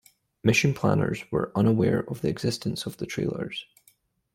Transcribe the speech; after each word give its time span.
Mission 0.43 0.73
planners 0.73 1.23
were 1.31 1.51
unaware 1.55 1.99
of 2.09 2.21
the 2.21 2.27
existence 2.27 2.87
of 2.87 2.97
the 2.97 3.05
trailers. 3.05 3.67